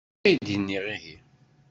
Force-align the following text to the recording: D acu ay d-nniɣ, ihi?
D 0.09 0.09
acu 0.19 0.25
ay 0.29 0.35
d-nniɣ, 0.47 0.85
ihi? 0.95 1.15